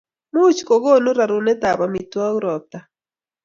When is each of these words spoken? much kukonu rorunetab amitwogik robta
much 0.35 0.59
kukonu 0.67 1.09
rorunetab 1.17 1.79
amitwogik 1.87 2.41
robta 2.43 2.79